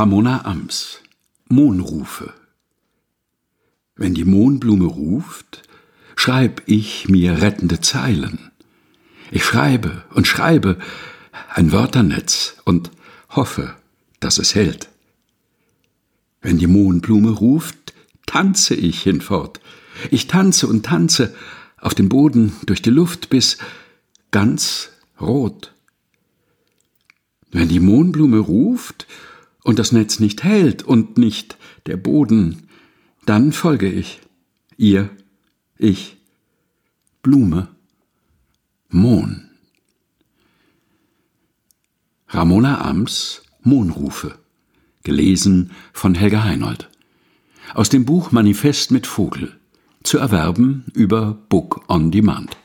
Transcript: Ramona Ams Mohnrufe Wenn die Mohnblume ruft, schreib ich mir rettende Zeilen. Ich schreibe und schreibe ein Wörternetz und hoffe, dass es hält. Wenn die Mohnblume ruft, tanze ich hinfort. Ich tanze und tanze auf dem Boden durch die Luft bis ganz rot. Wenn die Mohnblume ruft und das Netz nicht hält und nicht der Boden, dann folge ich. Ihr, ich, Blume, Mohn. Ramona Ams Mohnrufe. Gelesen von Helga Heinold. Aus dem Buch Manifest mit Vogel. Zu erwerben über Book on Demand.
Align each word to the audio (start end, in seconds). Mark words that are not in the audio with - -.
Ramona 0.00 0.46
Ams 0.46 1.00
Mohnrufe 1.50 2.32
Wenn 3.96 4.14
die 4.14 4.24
Mohnblume 4.24 4.86
ruft, 4.86 5.60
schreib 6.16 6.62
ich 6.64 7.10
mir 7.10 7.42
rettende 7.42 7.82
Zeilen. 7.82 8.50
Ich 9.30 9.44
schreibe 9.44 10.02
und 10.14 10.26
schreibe 10.26 10.78
ein 11.50 11.70
Wörternetz 11.70 12.56
und 12.64 12.90
hoffe, 13.28 13.76
dass 14.20 14.38
es 14.38 14.54
hält. 14.54 14.88
Wenn 16.40 16.56
die 16.56 16.66
Mohnblume 16.66 17.32
ruft, 17.32 17.92
tanze 18.24 18.74
ich 18.74 19.02
hinfort. 19.02 19.60
Ich 20.10 20.28
tanze 20.28 20.66
und 20.66 20.86
tanze 20.86 21.34
auf 21.76 21.94
dem 21.94 22.08
Boden 22.08 22.56
durch 22.64 22.80
die 22.80 22.88
Luft 22.88 23.28
bis 23.28 23.58
ganz 24.30 24.92
rot. 25.20 25.74
Wenn 27.50 27.68
die 27.68 27.80
Mohnblume 27.80 28.38
ruft 28.38 29.06
und 29.64 29.78
das 29.78 29.92
Netz 29.92 30.20
nicht 30.20 30.42
hält 30.42 30.82
und 30.82 31.18
nicht 31.18 31.56
der 31.86 31.96
Boden, 31.96 32.68
dann 33.26 33.52
folge 33.52 33.90
ich. 33.90 34.20
Ihr, 34.76 35.10
ich, 35.76 36.16
Blume, 37.22 37.68
Mohn. 38.88 39.50
Ramona 42.28 42.80
Ams 42.80 43.42
Mohnrufe. 43.62 44.38
Gelesen 45.02 45.70
von 45.92 46.14
Helga 46.14 46.44
Heinold. 46.44 46.88
Aus 47.74 47.88
dem 47.88 48.04
Buch 48.04 48.32
Manifest 48.32 48.90
mit 48.90 49.06
Vogel. 49.06 49.58
Zu 50.02 50.18
erwerben 50.18 50.84
über 50.94 51.34
Book 51.48 51.84
on 51.88 52.10
Demand. 52.10 52.56